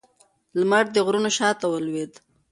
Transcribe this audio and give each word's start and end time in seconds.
لمر 0.59 0.85
د 0.93 0.97
غرونو 1.05 1.29
شا 1.37 1.49
ته 1.59 1.65
ولوېد 1.69 2.13